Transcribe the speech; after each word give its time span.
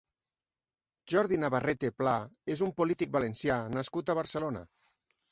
Jordi 1.11 1.37
Navarrete 1.41 1.91
Pla 2.01 2.13
és 2.53 2.63
un 2.67 2.71
polític 2.81 3.11
valencià 3.17 3.59
nascut 3.75 4.09
a 4.09 4.15
Barcelona. 4.21 4.63